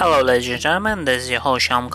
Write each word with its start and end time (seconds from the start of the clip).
Hello, 0.00 0.22
ladies 0.22 0.48
and 0.48 0.58
gentlemen, 0.58 1.04
this 1.04 1.24
is 1.24 1.30
your 1.30 1.40
host 1.40 1.66
Sham. 1.66 1.90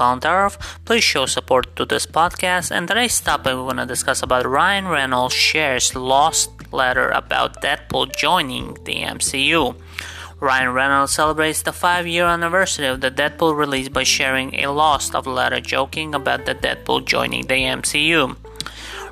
Please 0.85 1.03
show 1.03 1.25
support 1.25 1.75
to 1.75 1.85
this 1.85 2.05
podcast. 2.05 2.69
And 2.69 2.87
today's 2.87 3.19
topic 3.19 3.55
we're 3.55 3.63
going 3.63 3.77
to 3.77 3.87
discuss 3.87 4.21
about 4.21 4.45
Ryan 4.45 4.87
Reynolds 4.87 5.33
shares 5.33 5.95
lost 5.95 6.51
letter 6.71 7.09
about 7.09 7.63
Deadpool 7.63 8.15
joining 8.15 8.75
the 8.83 9.01
MCU. 9.01 9.75
Ryan 10.39 10.69
Reynolds 10.73 11.13
celebrates 11.13 11.63
the 11.63 11.73
five-year 11.73 12.27
anniversary 12.27 12.85
of 12.85 13.01
the 13.01 13.09
Deadpool 13.09 13.57
release 13.57 13.89
by 13.89 14.03
sharing 14.03 14.53
a 14.53 14.71
lost 14.71 15.15
of 15.15 15.25
letter 15.25 15.59
joking 15.59 16.13
about 16.13 16.45
the 16.45 16.53
Deadpool 16.53 17.05
joining 17.05 17.47
the 17.47 17.55
MCU. 17.55 18.37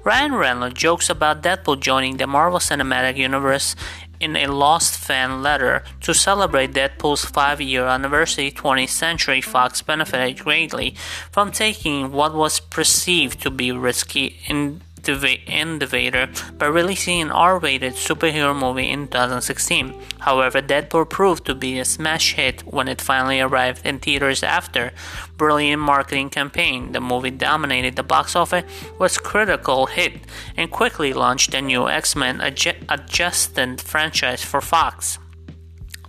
Ryan 0.03 0.35
Reynolds 0.35 0.75
jokes 0.75 1.09
about 1.09 1.41
Deadpool 1.41 1.79
joining 1.79 2.17
the 2.17 2.27
Marvel 2.27 2.59
Cinematic 2.59 3.17
Universe 3.17 3.75
in 4.23 4.37
a 4.37 4.47
Lost 4.47 4.97
fan 4.97 5.43
letter 5.43 5.83
to 6.01 6.13
celebrate 6.13 6.71
Deadpool's 6.71 7.25
five 7.25 7.59
year 7.59 7.85
anniversary, 7.85 8.51
20th 8.51 8.89
Century 8.89 9.41
Fox 9.41 9.81
benefited 9.81 10.39
greatly 10.39 10.95
from 11.29 11.51
taking 11.51 12.11
what 12.13 12.33
was 12.33 12.61
perceived 12.61 13.41
to 13.41 13.51
be 13.51 13.71
risky 13.71 14.39
in 14.47 14.81
innovator 15.07 16.29
by 16.57 16.65
releasing 16.65 17.21
an 17.21 17.31
R-rated 17.31 17.93
superhero 17.93 18.57
movie 18.57 18.89
in 18.89 19.07
2016. 19.07 19.93
However, 20.19 20.61
Deadpool 20.61 21.09
proved 21.09 21.45
to 21.45 21.55
be 21.55 21.79
a 21.79 21.85
smash 21.85 22.33
hit 22.33 22.61
when 22.61 22.87
it 22.87 23.01
finally 23.01 23.39
arrived 23.39 23.85
in 23.85 23.99
theaters 23.99 24.43
after 24.43 24.91
brilliant 25.37 25.81
marketing 25.81 26.29
campaign. 26.29 26.91
The 26.91 27.01
movie 27.01 27.31
dominated 27.31 27.95
the 27.95 28.03
box 28.03 28.35
office, 28.35 28.63
was 28.99 29.17
critical 29.17 29.87
hit, 29.87 30.13
and 30.55 30.71
quickly 30.71 31.13
launched 31.13 31.53
a 31.53 31.61
new 31.61 31.89
X-Men 31.89 32.41
adjacent 32.41 33.81
franchise 33.81 34.43
for 34.43 34.61
Fox. 34.61 35.19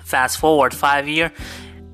Fast 0.01 0.39
forward 0.39 0.75
five 0.75 1.09
years 1.09 1.33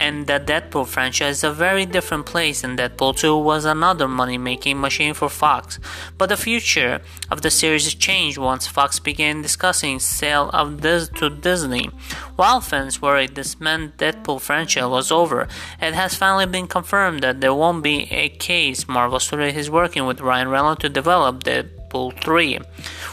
and 0.00 0.26
the 0.26 0.40
Deadpool 0.40 0.86
franchise 0.86 1.38
is 1.38 1.44
a 1.44 1.52
very 1.52 1.84
different 1.84 2.24
place 2.24 2.64
and 2.64 2.78
Deadpool 2.78 3.16
2 3.18 3.36
was 3.36 3.66
another 3.66 4.08
money 4.08 4.38
making 4.38 4.80
machine 4.80 5.12
for 5.12 5.28
Fox. 5.28 5.78
But 6.16 6.30
the 6.30 6.38
future 6.38 7.02
of 7.30 7.42
the 7.42 7.50
series 7.50 7.94
changed 7.94 8.38
once 8.38 8.66
Fox 8.66 8.98
began 8.98 9.42
discussing 9.42 10.00
sale 10.00 10.48
of 10.54 10.80
this 10.80 11.10
to 11.16 11.28
Disney. 11.28 11.90
While 12.36 12.62
fans 12.62 13.02
worried 13.02 13.34
this 13.34 13.60
meant 13.60 13.98
Deadpool 13.98 14.40
franchise 14.40 14.86
was 14.86 15.12
over, 15.12 15.46
it 15.80 15.92
has 15.92 16.14
finally 16.14 16.46
been 16.46 16.66
confirmed 16.66 17.20
that 17.22 17.42
there 17.42 17.54
won't 17.54 17.82
be 17.84 18.10
a 18.10 18.30
case 18.30 18.88
Marvel 18.88 19.20
Studios 19.20 19.54
is 19.54 19.70
working 19.70 20.06
with 20.06 20.22
Ryan 20.22 20.48
Reynolds 20.48 20.80
to 20.80 20.88
develop 20.88 21.44
Deadpool 21.44 22.18
3, 22.22 22.58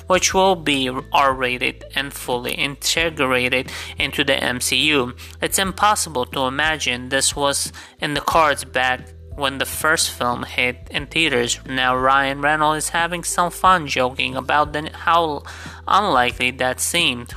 which 0.07 0.33
will 0.33 0.55
be 0.55 0.89
R 1.11 1.33
rated 1.33 1.85
and 1.95 2.13
fully 2.13 2.53
integrated 2.53 3.71
into 3.97 4.23
the 4.23 4.33
MCU. 4.33 5.17
It's 5.41 5.59
impossible 5.59 6.25
to 6.27 6.41
imagine 6.41 7.09
this 7.09 7.35
was 7.35 7.71
in 7.99 8.13
the 8.13 8.21
cards 8.21 8.63
back 8.63 9.13
when 9.35 9.59
the 9.59 9.65
first 9.65 10.09
film 10.09 10.43
hit 10.43 10.87
in 10.89 11.05
theaters. 11.05 11.59
Now 11.65 11.95
Ryan 11.95 12.41
Reynolds 12.41 12.85
is 12.85 12.89
having 12.89 13.23
some 13.23 13.51
fun 13.51 13.87
joking 13.87 14.35
about 14.35 14.73
the, 14.73 14.89
how 14.91 15.43
unlikely 15.87 16.51
that 16.51 16.79
seemed 16.79 17.33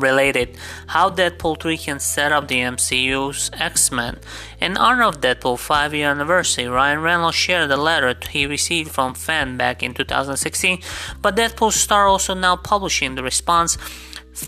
related 0.00 0.56
how 0.88 1.10
Deadpool 1.10 1.60
3 1.60 1.76
can 1.78 2.00
set 2.00 2.32
up 2.32 2.48
the 2.48 2.58
MCU's 2.58 3.50
X-Men. 3.54 4.18
In 4.60 4.76
honor 4.76 5.04
of 5.04 5.20
Deadpool 5.20 5.58
5 5.58 5.94
year 5.94 6.10
anniversary, 6.10 6.66
Ryan 6.66 7.00
Reynolds 7.00 7.36
shared 7.36 7.70
a 7.70 7.76
letter 7.76 8.14
he 8.30 8.46
received 8.46 8.90
from 8.90 9.14
fan 9.14 9.56
back 9.56 9.82
in 9.82 9.94
2016, 9.94 10.80
but 11.20 11.36
Deadpool 11.36 11.72
star 11.72 12.06
also 12.06 12.34
now 12.34 12.56
publishing 12.56 13.14
the 13.14 13.22
response 13.22 13.78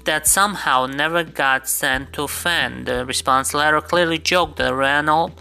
that 0.04 0.26
somehow 0.26 0.86
never 0.86 1.24
got 1.24 1.68
sent 1.68 2.12
to 2.14 2.26
fan. 2.28 2.84
The 2.84 3.04
response 3.04 3.52
letter 3.54 3.80
clearly 3.80 4.18
joked 4.18 4.56
that 4.56 4.74
Reynolds 4.74 5.34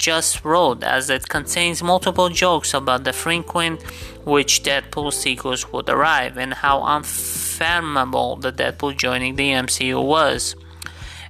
just 0.00 0.44
wrote 0.44 0.82
as 0.82 1.10
it 1.10 1.28
contains 1.28 1.82
multiple 1.82 2.30
jokes 2.30 2.72
about 2.72 3.04
the 3.04 3.12
frequent 3.12 3.82
which 4.24 4.62
Deadpool 4.62 5.12
sequels 5.12 5.70
would 5.72 5.88
arrive 5.90 6.38
and 6.38 6.54
how 6.54 6.80
unfathomable 7.60 8.36
the 8.36 8.52
Deadpool 8.52 8.96
joining 8.96 9.36
the 9.36 9.50
MCU 9.50 10.02
was. 10.02 10.56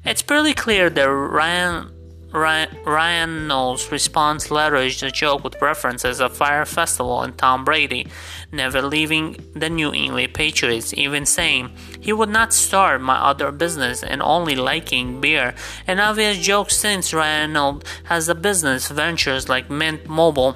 It's 0.04 0.22
pretty 0.22 0.54
clear 0.54 0.88
that 0.88 1.04
Ryan 1.04 1.96
Ryan, 2.32 3.48
Knowles' 3.48 3.90
response 3.90 4.52
is 4.52 5.02
a 5.02 5.10
joke 5.10 5.42
with 5.42 5.60
references 5.60 6.20
of 6.20 6.36
Fyre 6.36 6.64
Festival 6.64 7.22
and 7.22 7.36
Tom 7.36 7.64
Brady 7.64 8.06
never 8.52 8.80
leaving 8.82 9.36
the 9.56 9.68
New 9.68 9.92
England 9.92 10.32
Patriots, 10.32 10.94
even 10.94 11.26
saying 11.26 11.72
he 12.00 12.12
would 12.12 12.28
not 12.28 12.54
start 12.54 13.00
my 13.00 13.16
other 13.16 13.50
business 13.50 14.04
and 14.04 14.22
only 14.22 14.54
liking 14.54 15.20
beer. 15.20 15.56
An 15.88 15.98
obvious 15.98 16.38
joke 16.38 16.70
since 16.70 17.12
Ryan 17.12 17.52
Knowles 17.52 17.82
has 18.04 18.28
a 18.28 18.34
business 18.36 18.86
ventures 18.86 19.48
like 19.48 19.68
Mint 19.68 20.06
Mobile 20.06 20.54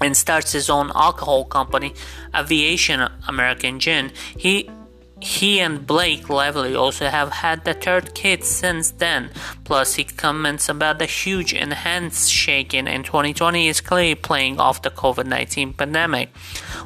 and 0.00 0.16
starts 0.16 0.52
his 0.52 0.70
own 0.70 0.92
alcohol 0.94 1.44
company, 1.44 1.92
Aviation 2.32 3.08
American 3.26 3.80
Gin. 3.80 4.12
He 4.36 4.70
he 5.20 5.60
and 5.60 5.86
Blake 5.86 6.28
Lively 6.28 6.74
also 6.74 7.08
have 7.08 7.30
had 7.30 7.64
the 7.64 7.74
third 7.74 8.14
kid 8.14 8.44
since 8.44 8.90
then. 8.90 9.30
Plus, 9.64 9.94
he 9.94 10.04
comments 10.04 10.68
about 10.68 10.98
the 10.98 11.06
huge 11.06 11.54
and 11.54 11.72
handshaking 11.72 12.86
in 12.86 13.04
2020 13.04 13.68
is 13.68 13.80
clearly 13.80 14.14
playing 14.14 14.58
off 14.60 14.82
the 14.82 14.90
COVID 14.90 15.26
19 15.26 15.74
pandemic, 15.74 16.30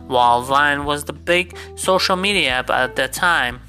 while 0.06 0.43
Vine 0.43 0.84
was 0.84 1.05
the 1.05 1.12
big 1.12 1.56
social 1.75 2.16
media 2.16 2.50
app 2.50 2.71
at 2.71 2.97
the 2.97 3.09
time. 3.09 3.61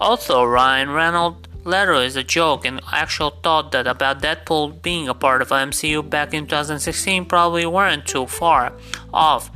Also, 0.00 0.44
Ryan 0.44 0.90
Reynolds' 0.90 1.48
letter 1.64 1.94
is 1.94 2.14
a 2.16 2.22
joke 2.22 2.64
and 2.64 2.80
actual 2.92 3.30
thought 3.30 3.72
that 3.72 3.86
about 3.86 4.22
Deadpool 4.22 4.80
being 4.82 5.08
a 5.08 5.14
part 5.14 5.42
of 5.42 5.48
MCU 5.48 6.08
back 6.08 6.32
in 6.32 6.46
2016 6.46 7.24
probably 7.26 7.66
weren't 7.66 8.06
too 8.06 8.26
far 8.26 8.72
off 9.12 9.50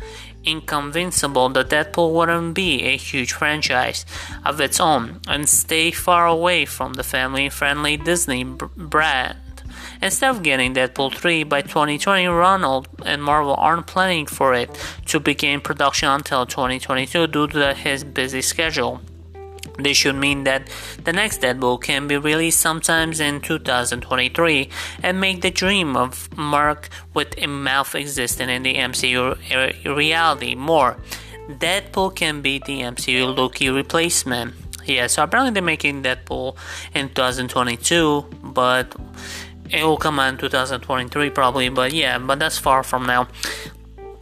inconceivable 0.44 1.48
that 1.50 1.70
Deadpool 1.70 2.12
wouldn't 2.12 2.54
be 2.54 2.82
a 2.82 2.96
huge 2.96 3.32
franchise 3.32 4.04
of 4.44 4.60
its 4.60 4.80
own 4.80 5.20
and 5.28 5.48
stay 5.48 5.90
far 5.90 6.26
away 6.26 6.64
from 6.64 6.94
the 6.94 7.02
family 7.02 7.48
friendly 7.48 7.96
Disney 7.96 8.44
brand. 8.44 9.36
Instead 10.02 10.30
of 10.30 10.42
getting 10.42 10.74
Deadpool 10.74 11.14
3 11.14 11.44
by 11.44 11.60
2020, 11.60 12.26
Ronald 12.26 12.88
and 13.04 13.22
Marvel 13.22 13.54
aren't 13.54 13.86
planning 13.86 14.26
for 14.26 14.54
it 14.54 14.70
to 15.06 15.20
begin 15.20 15.60
production 15.60 16.08
until 16.08 16.46
2022 16.46 17.26
due 17.26 17.46
to 17.48 17.74
his 17.74 18.02
busy 18.04 18.40
schedule. 18.40 19.00
This 19.78 19.96
should 19.96 20.16
mean 20.16 20.44
that 20.44 20.68
the 21.04 21.12
next 21.12 21.40
Deadpool 21.40 21.82
can 21.82 22.06
be 22.06 22.16
released 22.16 22.60
sometimes 22.60 23.20
in 23.20 23.40
2023 23.40 24.68
and 25.02 25.20
make 25.20 25.40
the 25.40 25.50
dream 25.50 25.96
of 25.96 26.28
Merc 26.36 26.88
with 27.14 27.34
a 27.38 27.46
mouth 27.46 27.94
existing 27.94 28.48
in 28.48 28.62
the 28.62 28.74
MCU 28.74 29.96
reality 29.96 30.54
more. 30.54 30.96
Deadpool 31.48 32.14
can 32.14 32.42
be 32.42 32.58
the 32.58 32.80
MCU 32.80 33.36
Loki 33.36 33.70
replacement. 33.70 34.54
Yeah, 34.84 35.06
so 35.06 35.22
apparently 35.22 35.52
they're 35.52 35.62
making 35.62 36.02
Deadpool 36.02 36.56
in 36.94 37.08
2022, 37.08 38.24
but 38.42 38.94
it 39.70 39.84
will 39.84 39.96
come 39.96 40.18
out 40.18 40.28
in 40.28 40.38
2023 40.38 41.30
probably. 41.30 41.68
But 41.68 41.92
yeah, 41.92 42.18
but 42.18 42.38
that's 42.38 42.58
far 42.58 42.82
from 42.82 43.06
now. 43.06 43.28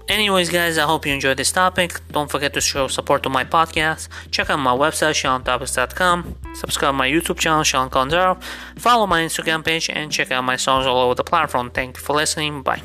Anyways, 0.08 0.48
guys, 0.48 0.78
I 0.78 0.84
hope 0.86 1.04
you 1.04 1.12
enjoyed 1.12 1.36
this 1.36 1.52
topic. 1.52 2.00
Don't 2.10 2.30
forget 2.30 2.54
to 2.54 2.62
show 2.62 2.88
support 2.88 3.22
to 3.24 3.28
my 3.28 3.44
podcast. 3.44 4.08
Check 4.30 4.48
out 4.48 4.58
my 4.58 4.72
website, 4.72 5.14
SeanTopics.com. 5.20 6.34
Subscribe 6.54 6.94
my 6.94 7.08
YouTube 7.08 7.38
channel, 7.38 7.62
Sean 7.62 7.90
Conzaro. 7.90 8.40
Follow 8.76 9.06
my 9.06 9.20
Instagram 9.20 9.62
page 9.62 9.90
and 9.90 10.10
check 10.10 10.30
out 10.30 10.44
my 10.44 10.56
songs 10.56 10.86
all 10.86 10.98
over 11.02 11.14
the 11.14 11.24
platform. 11.24 11.70
Thank 11.70 11.98
you 11.98 12.02
for 12.02 12.16
listening. 12.16 12.62
Bye. 12.62 12.82